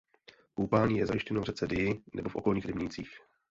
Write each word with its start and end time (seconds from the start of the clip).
Koupání 0.53 0.97
je 0.97 1.05
zajištěno 1.05 1.41
v 1.41 1.43
řece 1.43 1.67
Dyji 1.67 2.03
nebo 2.13 2.29
v 2.29 2.35
okolních 2.35 2.65
rybnících. 2.65 3.09